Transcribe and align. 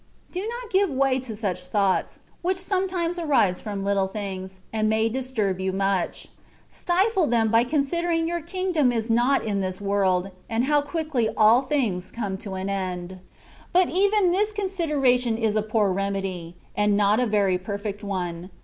Do 0.31 0.39
not 0.47 0.71
give 0.71 0.89
way 0.89 1.19
to 1.19 1.35
such 1.35 1.67
thoughts, 1.67 2.21
which 2.41 2.57
some 2.57 2.87
times 2.87 3.19
arise 3.19 3.61
from 3.61 3.83
little 3.83 4.07
things, 4.07 4.59
and 4.73 4.89
may 4.89 5.09
disturb 5.09 5.59
you 5.61 5.71
much. 5.71 6.27
Stifle 6.69 7.27
them 7.27 7.51
by 7.51 7.63
considering 7.65 8.21
that 8.21 8.27
your 8.27 8.41
'^ 8.41 8.47
kingdom 8.47 8.89
^' 8.89 8.91
is 8.95 9.11
not 9.11 9.45
in 9.45 9.61
this 9.61 9.79
world, 9.79 10.31
and 10.49 10.63
how 10.63 10.81
quickly 10.81 11.29
all 11.37 11.61
things 11.61 12.11
come 12.11 12.35
to 12.39 12.55
an 12.55 12.67
end. 12.67 13.19
But 13.73 13.89
even 13.89 14.31
this 14.31 14.51
consideration 14.51 15.37
is 15.37 15.55
a 15.55 15.61
poor 15.61 15.91
remedy, 15.91 16.55
^nd 16.75 16.93
not 16.93 17.19
a 17.19 17.27
very 17.27 17.59
perfect 17.59 18.03
one. 18.03 18.49